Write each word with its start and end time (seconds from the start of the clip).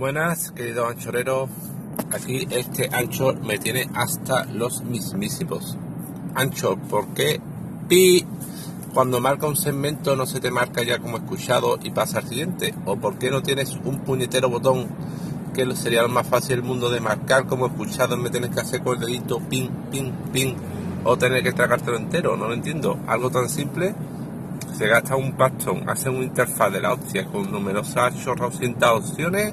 Buenas, 0.00 0.50
querido 0.52 0.86
anchorero. 0.86 1.46
Aquí 2.10 2.48
este 2.48 2.88
ancho 2.90 3.34
me 3.34 3.58
tiene 3.58 3.86
hasta 3.94 4.46
los 4.46 4.82
mismísimos. 4.82 5.76
Ancho, 6.34 6.78
¿por 6.78 7.08
qué 7.08 7.38
pi 7.86 8.24
cuando 8.94 9.20
marca 9.20 9.46
un 9.46 9.56
segmento 9.56 10.16
no 10.16 10.24
se 10.24 10.40
te 10.40 10.50
marca 10.50 10.82
ya 10.82 11.00
como 11.00 11.18
escuchado 11.18 11.78
y 11.82 11.90
pasa 11.90 12.20
al 12.20 12.28
siguiente? 12.28 12.74
¿O 12.86 12.96
por 12.96 13.18
qué 13.18 13.30
no 13.30 13.42
tienes 13.42 13.78
un 13.84 13.98
puñetero 13.98 14.48
botón 14.48 14.88
que 15.52 15.70
sería 15.76 16.00
lo 16.00 16.08
más 16.08 16.26
fácil 16.26 16.56
del 16.56 16.62
mundo 16.62 16.88
de 16.88 17.00
marcar 17.00 17.44
como 17.44 17.66
escuchado 17.66 18.16
me 18.16 18.30
tienes 18.30 18.54
que 18.54 18.60
hacer 18.60 18.82
con 18.82 18.94
el 18.94 19.00
dedito 19.00 19.38
ping, 19.50 19.68
ping, 19.90 20.12
ping 20.32 20.54
o 21.04 21.18
tener 21.18 21.42
que 21.42 21.52
tragártelo 21.52 21.98
entero? 21.98 22.38
No 22.38 22.48
lo 22.48 22.54
entiendo. 22.54 22.98
Algo 23.06 23.28
tan 23.28 23.50
simple 23.50 23.94
se 24.72 24.86
gasta 24.86 25.14
un 25.14 25.32
pastón, 25.32 25.90
hace 25.90 26.08
una 26.08 26.24
interfaz 26.24 26.72
de 26.72 26.80
la 26.80 26.94
hostia 26.94 27.26
con 27.26 27.52
numerosas 27.52 28.18
chorrocientas 28.24 28.90
opciones, 28.92 29.52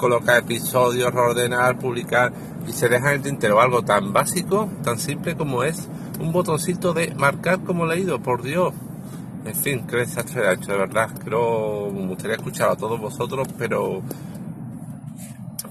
colocar 0.00 0.38
episodios, 0.38 1.14
ordenar, 1.14 1.78
publicar 1.78 2.32
y 2.66 2.72
se 2.72 2.88
deja 2.88 3.10
en 3.10 3.16
el 3.16 3.22
tintero 3.22 3.60
algo 3.60 3.82
tan 3.82 4.12
básico, 4.12 4.70
tan 4.82 4.98
simple 4.98 5.36
como 5.36 5.62
es 5.62 5.88
un 6.18 6.32
botoncito 6.32 6.92
de 6.92 7.14
marcar 7.14 7.62
como 7.62 7.86
leído, 7.86 8.20
por 8.20 8.42
Dios. 8.42 8.74
En 9.44 9.54
fin, 9.54 9.86
qué 9.86 9.96
desastre 9.96 10.42
de 10.42 10.54
hecho, 10.54 10.72
de 10.72 10.78
verdad. 10.78 11.10
Creo, 11.24 11.90
me 11.90 12.06
gustaría 12.08 12.36
escuchar 12.36 12.70
a 12.70 12.76
todos 12.76 13.00
vosotros, 13.00 13.48
pero 13.56 14.02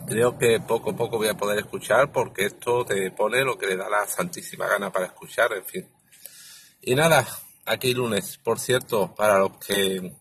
creo 0.08 0.38
que 0.38 0.60
poco 0.60 0.92
a 0.92 0.96
poco 0.96 1.18
voy 1.18 1.28
a 1.28 1.38
poder 1.38 1.60
escuchar 1.60 2.12
porque 2.12 2.46
esto 2.46 2.84
te 2.84 3.12
pone 3.12 3.44
lo 3.44 3.58
que 3.58 3.68
le 3.68 3.78
da 3.78 3.90
la 3.90 4.06
santísima 4.08 4.68
gana 4.68 4.92
para 4.92 5.06
escuchar, 5.06 5.54
en 5.54 5.66
fin. 5.66 5.88
Y 6.82 6.96
nada, 6.96 7.26
aquí 7.66 7.94
lunes. 7.94 8.38
Por 8.44 8.60
cierto, 8.60 9.14
para 9.16 9.40
los 9.40 9.58
que 9.58 10.14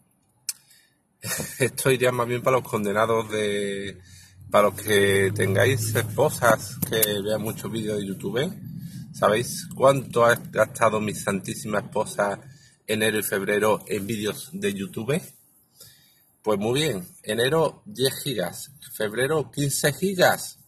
esto 1.58 1.90
iría 1.90 2.12
más 2.12 2.28
bien 2.28 2.42
para 2.42 2.58
los 2.58 2.68
condenados 2.68 3.30
de 3.30 3.98
para 4.50 4.68
los 4.68 4.80
que 4.80 5.30
tengáis 5.34 5.94
esposas 5.94 6.76
que 6.88 7.20
vean 7.22 7.42
muchos 7.42 7.70
vídeos 7.70 7.98
de 7.98 8.06
YouTube. 8.06 8.50
¿Sabéis 9.12 9.66
cuánto 9.74 10.24
ha 10.24 10.36
gastado 10.36 11.00
mi 11.00 11.14
santísima 11.14 11.80
esposa 11.80 12.40
enero 12.86 13.18
y 13.18 13.22
febrero 13.22 13.84
en 13.86 14.06
vídeos 14.06 14.48
de 14.52 14.72
YouTube? 14.72 15.20
Pues 16.40 16.58
muy 16.58 16.80
bien, 16.80 17.06
enero 17.22 17.82
10 17.84 18.22
gigas, 18.22 18.70
febrero 18.92 19.50
15 19.50 19.92
gigas. 19.92 20.58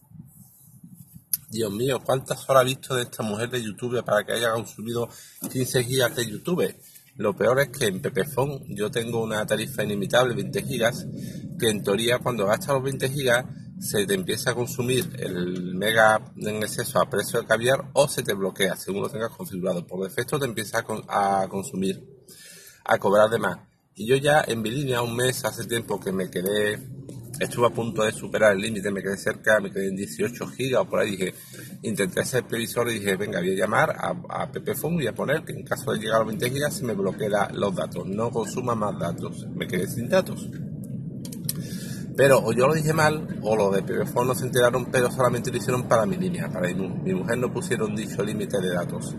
Dios 1.49 1.73
mío, 1.73 2.01
¿cuántas 2.05 2.49
horas 2.49 2.61
ha 2.61 2.65
visto 2.65 2.95
de 2.95 3.03
esta 3.03 3.23
mujer 3.23 3.49
de 3.51 3.63
YouTube 3.63 4.05
para 4.05 4.25
que 4.25 4.33
haya 4.33 4.53
consumido 4.53 5.09
15 5.51 5.85
gigas 5.85 6.15
de 6.15 6.29
YouTube? 6.29 6.75
Lo 7.21 7.37
peor 7.37 7.61
es 7.61 7.69
que 7.69 7.85
en 7.85 8.01
Pepefon 8.01 8.65
yo 8.69 8.91
tengo 8.91 9.23
una 9.23 9.45
tarifa 9.45 9.85
inimitable, 9.85 10.35
20 10.35 10.63
gigas, 10.63 11.07
que 11.59 11.69
en 11.69 11.83
teoría 11.83 12.19
cuando 12.19 12.47
gastas 12.47 12.69
los 12.69 12.83
20 12.83 13.11
gigas 13.11 13.45
se 13.79 14.07
te 14.07 14.15
empieza 14.15 14.53
a 14.53 14.55
consumir 14.55 15.07
el 15.19 15.75
mega 15.75 16.33
en 16.39 16.63
exceso 16.63 16.99
a 16.99 17.11
precio 17.11 17.39
de 17.39 17.47
caviar 17.47 17.91
o 17.93 18.09
se 18.09 18.23
te 18.23 18.33
bloquea 18.33 18.75
según 18.75 19.03
lo 19.03 19.11
tengas 19.11 19.37
configurado. 19.37 19.87
Por 19.87 20.03
defecto 20.03 20.39
te 20.39 20.47
empieza 20.47 20.83
a, 21.09 21.47
consumir, 21.47 22.03
a 22.87 22.97
cobrar 22.97 23.29
de 23.29 23.39
más. 23.39 23.59
Y 23.95 24.07
yo 24.07 24.17
ya 24.17 24.43
en 24.47 24.63
mi 24.63 24.71
línea 24.71 25.03
un 25.03 25.15
mes 25.15 25.45
hace 25.45 25.67
tiempo 25.67 26.01
que 26.01 26.13
me 26.13 26.31
quedé 26.31 26.79
estuve 27.39 27.67
a 27.67 27.71
punto 27.71 28.03
de 28.03 28.13
superar 28.13 28.53
el 28.53 28.61
límite, 28.61 28.91
me 28.91 29.03
quedé 29.03 29.17
cerca, 29.17 29.61
me 29.61 29.71
quedé 29.71 29.89
en 29.89 29.97
18 29.97 30.47
gigas 30.49 30.83
o 30.83 30.89
por 30.89 31.01
ahí, 31.01 31.13
dije, 31.13 31.35
intenté 31.83 32.21
hacer 32.21 32.45
previsor 32.45 32.89
y 32.91 32.95
dije, 32.95 33.17
venga, 33.17 33.41
voy 33.41 33.53
a 33.53 33.57
llamar 33.57 33.91
a, 33.91 34.43
a 34.43 34.51
Pepefon 34.51 35.01
y 35.03 35.07
a 35.07 35.15
poner 35.15 35.45
que 35.45 35.53
en 35.53 35.65
caso 35.65 35.93
de 35.93 35.99
llegar 35.99 36.17
a 36.17 36.19
los 36.21 36.29
20 36.29 36.51
gigas 36.51 36.77
se 36.77 36.85
me 36.85 36.95
bloquea 36.95 37.51
los 37.53 37.75
datos, 37.75 38.07
no 38.07 38.31
consuma 38.31 38.75
más 38.75 38.99
datos, 38.99 39.47
me 39.55 39.67
quedé 39.67 39.87
sin 39.87 40.09
datos. 40.09 40.49
Pero 42.21 42.39
o 42.39 42.53
yo 42.53 42.67
lo 42.67 42.75
dije 42.75 42.93
mal, 42.93 43.39
o 43.41 43.57
los 43.57 43.75
de 43.75 43.83
Pepefon 43.83 44.27
no 44.27 44.35
se 44.35 44.45
enteraron, 44.45 44.85
pero 44.93 45.11
solamente 45.11 45.51
lo 45.51 45.57
hicieron 45.57 45.85
para 45.85 46.05
mi 46.05 46.19
línea, 46.19 46.51
para 46.51 46.69
mi, 46.69 47.15
mujer 47.15 47.39
no 47.39 47.51
pusieron 47.51 47.97
dicho 47.97 48.23
límite 48.23 48.61
de 48.61 48.75
datos, 48.75 49.17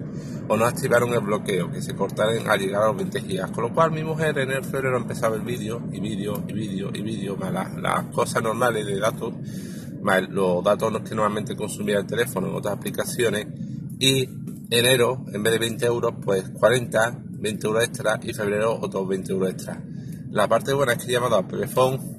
o 0.47 0.55
no 0.55 0.65
activaron 0.65 1.11
el 1.11 1.21
bloqueo, 1.21 1.71
que 1.71 1.81
se 1.81 1.95
cortaran 1.95 2.47
al 2.47 2.59
llegar 2.59 2.83
a 2.83 2.87
los 2.89 2.97
20 2.97 3.21
gigas, 3.21 3.49
con 3.49 3.63
lo 3.63 3.73
cual 3.73 3.89
mi 3.89 4.03
mujer 4.03 4.37
en 4.37 4.51
el 4.51 4.63
febrero 4.63 4.97
empezaba 4.97 5.35
el 5.35 5.41
vídeo, 5.41 5.81
y 5.91 5.99
vídeo, 5.99 6.43
y 6.47 6.53
vídeo, 6.53 6.91
y 6.93 7.01
vídeo, 7.01 7.35
más 7.37 7.51
las, 7.51 8.05
cosas 8.13 8.43
normales 8.43 8.85
de 8.85 8.99
datos, 8.99 9.33
más 10.03 10.29
los 10.29 10.63
datos 10.63 11.01
que 11.01 11.15
normalmente 11.15 11.55
consumía 11.55 11.97
el 11.97 12.05
teléfono 12.05 12.49
en 12.49 12.55
otras 12.55 12.75
aplicaciones, 12.75 13.47
y 13.97 14.29
enero, 14.69 15.25
en 15.33 15.41
vez 15.41 15.53
de 15.53 15.57
20 15.57 15.85
euros, 15.87 16.13
pues 16.23 16.51
40, 16.51 17.19
20 17.31 17.65
euros 17.65 17.83
extra, 17.83 18.19
y 18.21 18.31
febrero 18.31 18.77
otros 18.79 19.07
20 19.07 19.31
euros 19.31 19.49
extra. 19.49 19.81
La 20.29 20.47
parte 20.47 20.71
buena 20.71 20.93
es 20.93 20.99
que 21.03 21.09
he 21.09 21.13
llamado 21.13 21.37
a 21.37 21.47
Pepefon 21.47 22.10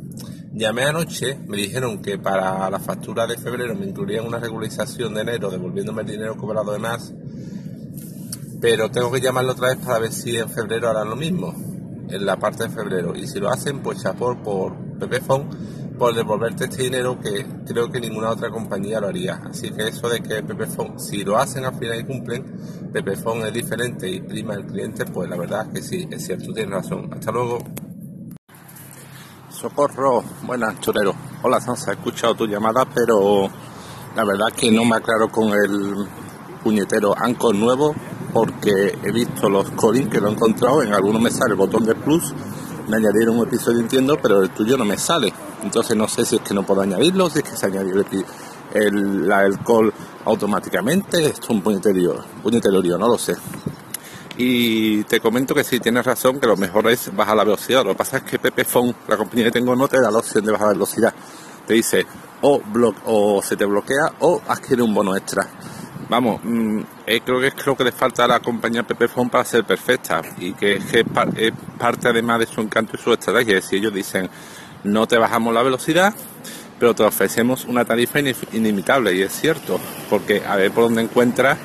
Llamé 0.55 0.83
anoche, 0.83 1.39
me 1.47 1.57
dijeron 1.57 2.03
que 2.03 2.19
para 2.19 2.69
la 2.69 2.79
factura 2.79 3.27
de 3.27 3.39
febrero 3.39 3.75
me 3.75 3.87
incluirían 3.87 4.27
una 4.27 4.39
regularización 4.39 5.15
de 5.15 5.23
enero 5.23 5.51
devolviéndome 5.51 6.03
el 6.03 6.09
dinero 6.09 6.37
cobrado 6.37 6.73
de 6.73 6.79
más, 6.79 7.15
pero 8.61 8.91
tengo 8.91 9.11
que 9.11 9.21
llamarlo 9.21 9.53
otra 9.53 9.69
vez 9.69 9.79
para 9.79 9.99
ver 9.99 10.13
si 10.13 10.37
en 10.37 10.51
febrero 10.51 10.91
harán 10.91 11.09
lo 11.09 11.17
mismo, 11.17 11.55
en 12.09 12.27
la 12.27 12.37
parte 12.37 12.65
de 12.65 12.71
febrero. 12.71 13.17
Y 13.17 13.27
si 13.27 13.41
lo 13.41 13.49
hacen, 13.49 13.81
pues 13.81 14.03
chapor 14.03 14.43
por 14.43 14.77
Pepefon 14.99 15.49
por 15.99 16.15
devolverte 16.15 16.65
este 16.65 16.83
dinero 16.83 17.19
que 17.21 17.47
creo 17.67 17.91
que 17.91 18.01
ninguna 18.01 18.31
otra 18.31 18.51
compañía 18.51 19.01
lo 19.01 19.09
haría. 19.09 19.41
Así 19.49 19.71
que 19.71 19.89
eso 19.89 20.09
de 20.09 20.21
que 20.21 20.43
Pepefon, 20.43 20.99
si 20.99 21.25
lo 21.25 21.39
hacen 21.39 21.65
al 21.65 21.79
final 21.79 22.01
y 22.01 22.05
cumplen, 22.05 22.45
Pepefon 22.93 23.47
es 23.47 23.53
diferente 23.53 24.11
y 24.11 24.21
prima 24.21 24.55
el 24.55 24.67
cliente, 24.67 25.07
pues 25.07 25.31
la 25.31 25.37
verdad 25.37 25.67
es 25.69 25.73
que 25.73 25.83
sí, 25.83 26.09
es 26.11 26.27
cierto, 26.27 26.53
tienes 26.53 26.73
razón. 26.73 27.09
Hasta 27.13 27.33
luego. 27.33 27.59
Socorro, 29.53 30.25
buenas, 30.45 30.81
chorero. 30.81 31.15
Hola, 31.43 31.61
Sansa, 31.61 31.91
he 31.91 31.95
escuchado 31.95 32.35
tu 32.35 32.47
llamada, 32.47 32.85
pero 32.87 33.49
la 34.17 34.25
verdad 34.25 34.49
es 34.49 34.55
que 34.55 34.73
no 34.73 34.85
me 34.85 34.97
aclaro 34.97 35.29
con 35.31 35.51
el 35.53 36.07
puñetero 36.65 37.15
Anchor 37.17 37.55
nuevo 37.55 37.95
porque 38.33 38.99
he 39.03 39.13
visto 39.13 39.49
los 39.51 39.71
codings 39.73 40.09
que 40.09 40.21
lo 40.21 40.29
he 40.29 40.33
encontrado, 40.33 40.83
en 40.83 40.95
algunos 40.95 41.21
me 41.21 41.31
sale 41.31 41.51
el 41.51 41.57
botón 41.57 41.85
de 41.85 41.95
plus, 41.95 42.33
me 42.89 42.97
añadieron 42.97 43.39
un 43.39 43.47
episodio 43.47 43.81
entiendo, 43.81 44.19
pero 44.21 44.43
el 44.43 44.51
tuyo 44.51 44.77
no 44.79 44.87
me 44.87 44.97
sale. 44.97 45.33
Entonces 45.63 45.97
no 45.97 46.09
sé 46.09 46.25
si 46.25 46.37
es 46.37 46.43
que 46.43 46.55
no 46.55 46.65
puedo 46.65 46.81
añadirlo, 46.81 47.29
si 47.29 47.41
es 47.41 47.45
que 47.45 47.57
se 47.57 47.67
añadió 47.67 47.95
el, 47.95 48.25
el, 48.73 49.31
el 49.31 49.59
call 49.59 49.93
automáticamente, 50.25 51.27
esto 51.27 51.43
es 51.43 51.51
un 51.51 51.61
puñetero, 51.61 52.25
puñetero 52.43 52.81
no 52.99 53.09
lo 53.09 53.19
sé. 53.19 53.37
Y 54.45 55.05
te 55.05 55.21
comento 55.21 55.55
que 55.55 55.63
sí, 55.63 55.79
tienes 55.79 56.05
razón, 56.05 56.41
que 56.41 56.49
lo 56.49 56.57
mejor 56.57 56.91
es 56.91 57.15
bajar 57.15 57.37
la 57.37 57.45
velocidad. 57.45 57.85
Lo 57.85 57.91
que 57.91 57.99
pasa 57.99 58.17
es 58.17 58.25
que 58.25 58.65
Phone, 58.65 58.93
la 59.07 59.17
compañía 59.17 59.45
que 59.45 59.53
tengo, 59.53 59.77
no 59.77 59.87
te 59.87 60.01
da 60.01 60.11
la 60.11 60.19
opción 60.19 60.45
de 60.45 60.51
bajar 60.51 60.67
la 60.67 60.73
velocidad. 60.73 61.15
Te 61.65 61.75
dice 61.75 62.05
o, 62.41 62.61
o 63.05 63.41
se 63.41 63.57
te 63.57 63.65
bloquea 63.65 64.15
o 64.19 64.43
adquiere 64.49 64.83
un 64.83 64.93
bono 64.93 65.15
extra. 65.15 65.47
Vamos, 66.09 66.41
mm, 66.43 66.81
eh, 67.07 67.21
creo 67.25 67.39
que 67.39 67.47
es 67.47 67.67
lo 67.67 67.77
que 67.77 67.85
le 67.85 67.93
falta 67.93 68.25
a 68.25 68.29
la 68.29 68.41
compañía 68.41 68.85
Phone 68.85 69.31
para 69.31 69.45
ser 69.45 69.63
perfecta 69.63 70.21
y 70.39 70.55
que 70.55 70.73
es 70.73 71.05
parte 71.79 72.09
además 72.09 72.41
de 72.41 72.47
su 72.47 72.61
encanto 72.63 72.97
y 72.97 72.99
su 72.99 73.13
estrategia. 73.13 73.63
Si 73.63 73.77
ellos 73.77 73.95
dicen 73.95 74.29
no 74.83 75.07
te 75.07 75.19
bajamos 75.19 75.55
la 75.55 75.63
velocidad, 75.63 76.13
pero 76.81 76.97
te 76.97 77.05
ofrecemos 77.05 77.65
una 77.65 77.85
tarifa 77.85 78.19
inimitable 78.19 79.15
y 79.15 79.23
es 79.23 79.33
cierto, 79.33 79.79
porque 80.11 80.43
a 80.45 80.57
ver 80.57 80.73
por 80.73 80.83
dónde 80.83 81.03
encuentras 81.03 81.59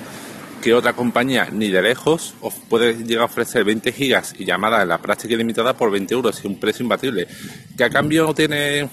que 0.67 0.73
otra 0.73 0.91
compañía 0.91 1.47
ni 1.49 1.69
de 1.69 1.81
lejos 1.81 2.33
os 2.41 2.53
puede 2.55 2.93
llegar 3.05 3.21
a 3.21 3.25
ofrecer 3.27 3.63
20 3.63 3.93
gigas 3.93 4.35
y 4.37 4.43
llamadas 4.43 4.81
en 4.81 4.89
la 4.89 5.01
práctica 5.01 5.33
ilimitada 5.33 5.77
por 5.77 5.89
20 5.89 6.13
euros 6.13 6.41
y 6.43 6.47
un 6.47 6.59
precio 6.59 6.83
imbatible. 6.83 7.25
Que 7.77 7.85
a 7.85 7.89
cambio 7.89 8.25
no 8.25 8.35
tiene 8.35 8.89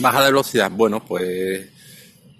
baja 0.00 0.24
velocidad. 0.24 0.72
Bueno, 0.72 1.04
pues 1.04 1.70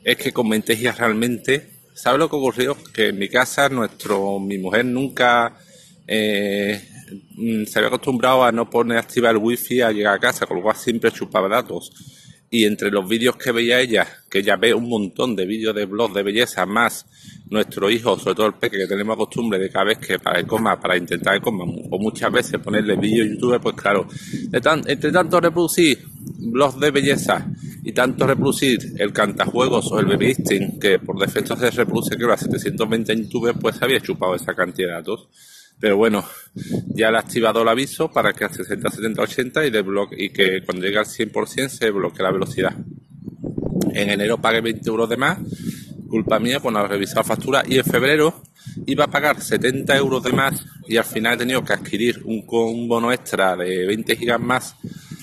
es 0.03 0.16
que 0.16 0.32
con 0.32 0.48
20 0.48 0.76
gigas 0.76 0.98
realmente, 0.98 1.70
¿sabes 1.94 2.19
lo 2.19 2.28
que 2.28 2.34
ocurrió? 2.34 2.76
Que 2.92 3.10
en 3.10 3.19
mi 3.20 3.28
casa 3.28 3.69
nuestro, 3.69 4.41
mi 4.41 4.59
mujer 4.59 4.86
nunca 4.86 5.56
eh, 6.09 6.82
se 7.65 7.78
había 7.78 7.86
acostumbrado 7.86 8.42
a 8.44 8.50
no 8.50 8.69
poner 8.69 8.98
activa 8.98 9.31
el 9.31 9.36
wifi 9.36 9.82
a 9.82 9.92
llegar 9.92 10.16
a 10.16 10.19
casa, 10.19 10.47
con 10.47 10.56
lo 10.56 10.65
cual 10.65 10.75
siempre 10.75 11.12
chupaba 11.12 11.48
datos 11.48 11.92
y 12.50 12.65
entre 12.65 12.91
los 12.91 13.09
vídeos 13.09 13.36
que 13.36 13.53
veía 13.53 13.80
ella, 13.80 14.04
que 14.28 14.39
ella 14.41 14.56
ve 14.56 14.74
un 14.74 14.89
montón 14.89 15.36
de 15.36 15.47
vídeos 15.47 15.77
de 15.77 15.84
blogs 15.84 16.15
de 16.15 16.24
belleza, 16.24 16.66
más 16.66 17.06
nuestro 17.51 17.91
hijo, 17.91 18.19
sobre 18.19 18.34
todo 18.34 18.47
el 18.47 18.54
peque, 18.54 18.78
que 18.78 18.87
tenemos 18.87 19.16
costumbre 19.16 19.59
de 19.59 19.71
cada 19.71 19.87
vez 19.87 19.98
que 19.98 20.19
para 20.19 20.41
el 20.41 20.47
coma, 20.47 20.81
para 20.81 20.97
intentar 20.97 21.34
el 21.34 21.41
coma, 21.41 21.65
o 21.65 21.98
muchas 21.98 22.33
veces 22.33 22.60
ponerle 22.60 22.97
vídeos 22.97 23.28
YouTube, 23.28 23.60
pues 23.60 23.77
claro, 23.77 24.09
entre 24.53 25.13
tanto 25.13 25.41
reproducir 25.41 26.04
blogs 26.39 26.81
de 26.81 26.91
belleza 26.91 27.47
y 27.84 27.93
tanto 27.93 28.27
reproducir 28.27 28.95
el 28.98 29.13
cantajuegos 29.13 29.91
o 29.93 30.01
el 30.01 30.07
baby 30.07 30.34
que 30.81 30.98
por 30.98 31.19
defecto 31.19 31.57
se 31.57 31.71
reproduce 31.71 32.16
creo 32.16 32.33
a 32.33 32.37
720 32.37 33.13
en 33.13 33.22
YouTube, 33.25 33.57
pues 33.60 33.81
había 33.81 34.01
chupado 34.01 34.34
esa 34.34 34.54
cantidad 34.54 34.89
de 34.89 34.95
datos. 34.95 35.28
Pero 35.78 35.97
bueno, 35.99 36.25
ya 36.89 37.10
le 37.10 37.19
ha 37.19 37.21
activado 37.21 37.63
el 37.63 37.69
aviso 37.69 38.10
para 38.10 38.33
que 38.33 38.45
a 38.45 38.49
60, 38.49 38.91
70, 38.91 39.22
80 39.22 39.66
y, 39.66 39.72
y 40.16 40.31
que 40.31 40.63
cuando 40.65 40.84
llegue 40.84 40.99
al 40.99 41.04
100% 41.04 41.69
se 41.69 41.91
bloquee 41.91 42.22
la 42.22 42.33
velocidad. 42.33 42.75
En 43.92 44.10
enero 44.10 44.39
pagué 44.39 44.63
20 44.63 44.89
euros 44.89 45.09
de 45.09 45.16
más, 45.16 45.39
culpa 46.08 46.38
mía 46.38 46.60
por 46.60 46.72
no 46.72 46.78
haber 46.78 46.92
revisado 46.92 47.24
factura. 47.24 47.62
Y 47.66 47.78
en 47.78 47.84
febrero 47.84 48.42
iba 48.86 49.04
a 49.04 49.10
pagar 49.10 49.41
70 49.41 49.97
euros 49.97 50.22
de 50.22 50.32
más 50.32 50.64
y 50.88 50.97
al 50.97 51.04
final 51.04 51.34
he 51.34 51.38
tenido 51.38 51.64
que 51.64 51.72
adquirir 51.72 52.22
un, 52.24 52.44
un 52.47 52.88
bono 52.88 53.12
extra 53.12 53.56
de 53.56 53.86
20 53.86 54.16
gigas 54.16 54.41
más 54.41 54.76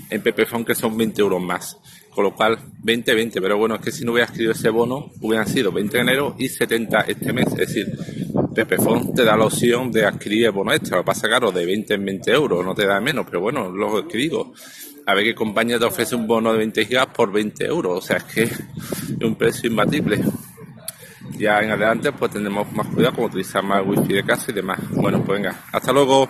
en 0.09 0.21
Pepefon 0.21 0.63
que 0.63 0.75
son 0.75 0.97
20 0.97 1.21
euros 1.21 1.41
más. 1.41 1.77
Con 2.13 2.25
lo 2.25 2.35
cual, 2.35 2.59
20, 2.83 3.15
20. 3.15 3.41
Pero 3.41 3.57
bueno, 3.57 3.75
es 3.75 3.81
que 3.81 3.91
si 3.91 4.05
no 4.05 4.11
hubiera 4.11 4.25
escrito 4.25 4.51
ese 4.51 4.69
bono, 4.69 5.11
hubieran 5.21 5.47
sido 5.47 5.71
20 5.71 5.97
de 5.97 6.01
enero 6.01 6.35
y 6.37 6.47
70 6.47 7.01
este 7.01 7.33
mes. 7.33 7.47
Es 7.47 7.55
decir, 7.55 7.97
Pepefon 8.53 9.15
te 9.15 9.23
da 9.23 9.35
la 9.35 9.45
opción 9.45 9.91
de 9.91 10.05
adquirir 10.05 10.45
el 10.45 10.51
bono 10.51 10.71
extra. 10.71 10.97
Lo 10.97 11.05
pasa 11.05 11.27
caro 11.27 11.51
de 11.51 11.65
20 11.65 11.95
en 11.95 12.05
20 12.05 12.31
euros, 12.31 12.63
no 12.63 12.75
te 12.75 12.85
da 12.85 13.01
menos. 13.01 13.25
Pero 13.25 13.41
bueno, 13.41 13.71
lo 13.71 14.03
digo, 14.03 14.53
a 15.07 15.15
ver 15.15 15.23
qué 15.23 15.33
compañía 15.33 15.79
te 15.79 15.85
ofrece 15.85 16.15
un 16.15 16.27
bono 16.27 16.51
de 16.51 16.59
20 16.59 16.85
gigas 16.85 17.07
por 17.07 17.31
20 17.31 17.65
euros. 17.65 17.97
O 17.97 18.01
sea, 18.01 18.17
es 18.17 18.23
que 18.25 18.43
es 18.43 18.59
un 19.19 19.35
precio 19.35 19.69
imbatible. 19.69 20.21
Ya 21.37 21.59
en 21.59 21.71
adelante 21.71 22.11
pues 22.11 22.31
tendremos 22.31 22.71
más 22.73 22.87
cuidado 22.87 23.15
como 23.15 23.27
utilizar 23.27 23.63
más 23.63 23.81
wifi 23.85 24.13
de 24.13 24.23
casa 24.23 24.51
y 24.51 24.53
demás. 24.53 24.79
Bueno, 24.91 25.23
pues 25.23 25.41
venga, 25.41 25.55
hasta 25.71 25.91
luego. 25.91 26.21